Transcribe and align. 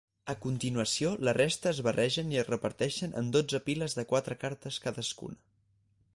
A 0.31 0.35
continuació 0.43 1.11
la 1.29 1.33
resta 1.37 1.69
es 1.73 1.81
barregen 1.89 2.33
i 2.35 2.39
es 2.43 2.47
reparteixen 2.53 3.15
en 3.23 3.31
dotze 3.37 3.63
piles 3.69 3.99
de 4.01 4.09
quatre 4.15 4.41
cartes 4.47 4.83
cadascuna. 4.89 5.41